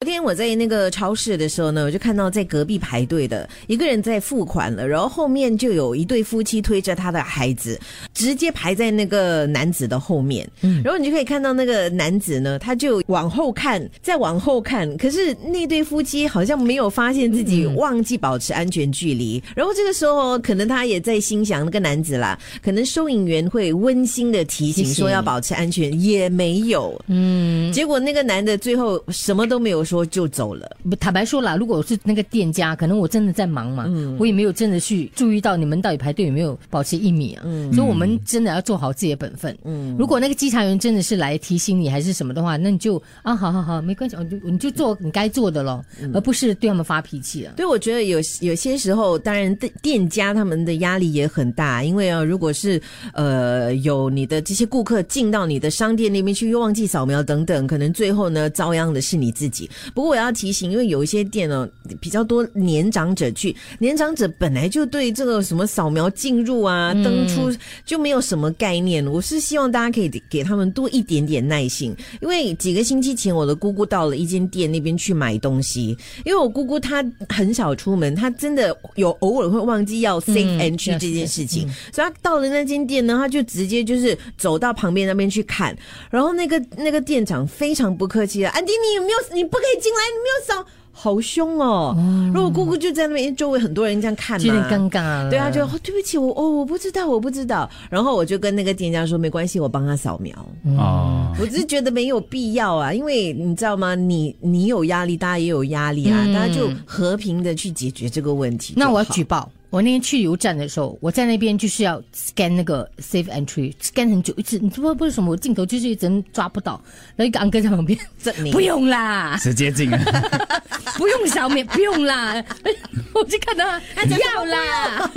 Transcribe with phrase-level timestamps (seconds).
[0.00, 7.80] 昨天我在那个超市的时候呢，我就看到在隔壁排队的一个人在付款了，然后后面就有一对夫妻推着他的孩子，
[8.12, 10.46] 直接排在那个男子的后面。
[10.60, 19.42] 嗯，然后你就可以看到那个男子呢，他就往后看，再往后看，可是那对夫妻好像没有发现自己忘记保持安全距离。
[19.56, 26.94] 然后这个时候，可能他也在心想那个男子啦，可能收银员会温馨的提醒说要保持安全，也没有。
[27.06, 29.85] 嗯，结果那个男的最后什么都没有。
[29.86, 30.68] 说就走了。
[31.00, 33.86] 坦白说啦，如果我是那个店家，可能我真的在忙嘛，
[34.18, 37.42] 我也没有真的去注意到你们到底排队有没有保持一米啊。
[37.72, 39.56] 所以，我们真的要做好自己的本分。
[39.64, 47.52] 嗯，如果那个稽查员真的是来提醒你还是什么的话，那你就啊，好好好，没关系，我就你就做你该做的咯，而不是对他们发脾气啊。
[47.56, 52.80] 对，我觉得有有些时候，当然店店家他们的压力也很大，因为啊，如果是
[53.12, 59.68] 呃有你的这些顾客进到你的商店那边去，又忘记扫描等等，可能最后呢遭殃的是你自己。
[59.94, 61.68] 不过我要提醒，因为有一些店呢
[62.00, 67.50] 比较多年长者去，年长者本来就对这个什么扫描进入啊、登出
[67.84, 69.06] 就没有什么概念。
[69.06, 85.76] 我是希望大家可以给他们多一点点耐心，因为几个星期前我的姑姑到了一间店那边去买东西，因为我姑姑她很少出门，她真的有偶尔会忘记要 safe entry 这件事情，所以她到了那间店呢，她就直接就是走到旁边那边去看，
[86.10, 89.16] 然后那个那个店长非常不客气的，安迪，你有没有？
[89.34, 90.66] 你不可以进来，你没有扫，
[90.98, 91.94] 好凶哦！
[92.32, 95.28] 如果姑姑就在那边，周围很多人这样看，有点尴尬。
[95.28, 97.68] 对啊，就对不起我哦，我不知道，我不知道。
[97.90, 100.34] 然后我就跟那个店家说，没关系，我帮他扫描。
[100.78, 103.94] 哦，我只是觉得没有必要啊，因为你知道吗？
[103.94, 108.72] 你你有压力，大家也有压力啊，大家就和平的去解决这个问题。
[108.74, 109.50] 那我要举报。
[109.68, 116.80] 我那天去油站的时候，我在那边就是要 scan 那个 safe entry，scan 很久一次，你知不知道为什么我镜头就是一直抓不到？
[117.16, 117.98] 那一个安哥在旁边，
[118.52, 119.90] 不用啦，直接进，
[120.96, 122.42] 不用扫描，不用啦，
[123.14, 125.10] 我就看到要啦。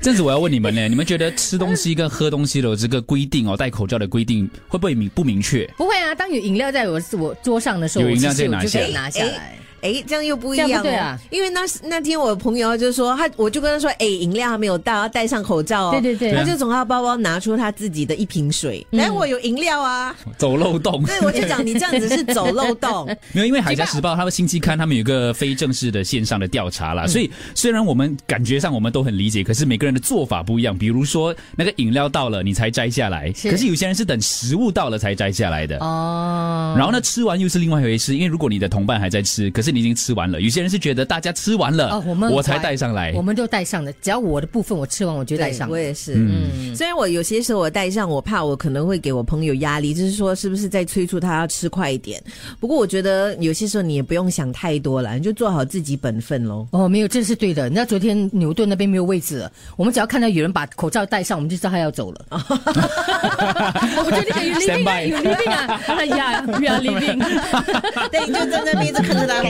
[0.00, 5.66] 这样子我要问你们呢，你们觉得吃东西跟喝东西的这个规定哦，戴口罩的规定会不会明不明确？
[5.78, 9.58] 不会啊，当有饮料在我我桌上的时候，有饮料就拿下来。
[9.84, 11.18] 哎，这样又不一样对啊。
[11.30, 15.90] 因为那那天我朋友就说他，我就跟他说，哎，饮料还没有到，要戴上口罩哦。
[15.92, 21.04] 对对对，他就从他包包拿出他自己的一瓶水，哎，我有饮料啊，走漏洞。
[21.04, 23.06] 对，我就讲你这样子是走漏洞。
[23.32, 30.76] 没有，因为海峡时报他们星期刊他们有一个非正式的线上的调查啦，所以虽然我们感觉上我们都很理解，可是每个人的做法不一样。
[30.76, 36.74] 比如说那个饮料到了你才摘下来，可是有些人是等食物到了才摘下来的哦。
[36.76, 40.54] 然后呢，吃完又是另外一回事，因为如果你的同伴还在吃，可是你已经吃完了，有。
[40.54, 43.92] 些人是觉得大家吃完了，我们我才带上来，我们就带上的。
[43.94, 45.68] 只要我的部分我吃完，我就带上。
[45.68, 46.72] 我也是，嗯。
[46.76, 52.22] 虽然我有些时候我带上，我怕我可能会给我朋友压力，就是说是不是在催促他要吃快一点。
[52.60, 56.64] 不过我觉得有些时候你也不用想太多了，你就做好自己本分喽。
[56.70, 57.68] 哦，没有，这是对的。
[57.68, 62.24] 你知道昨天牛顿那边没有位置了，我们只要看到有人把口罩戴上，我们就知道他要走了。
[62.30, 67.18] 我觉得有 living 啊，有 living 啊，哎呀，不要 living。
[68.12, 69.42] 对，就在那边一直看着他。